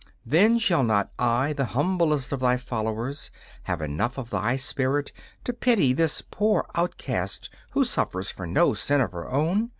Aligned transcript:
Then 0.25 0.57
shall 0.57 0.81
not 0.81 1.11
I, 1.19 1.53
the 1.53 1.65
humblest 1.77 2.31
of 2.31 2.39
thy 2.39 2.57
followers, 2.57 3.29
have 3.65 3.83
enough 3.83 4.17
of 4.17 4.31
thy 4.31 4.55
spirit 4.55 5.11
to 5.43 5.53
pity 5.53 5.93
this 5.93 6.23
poor 6.23 6.65
outcast 6.73 7.51
who 7.73 7.83
suffers 7.85 8.31
for 8.31 8.47
no 8.47 8.73
sin 8.73 8.99
of 8.99 9.11
her 9.11 9.29
own? 9.29 9.69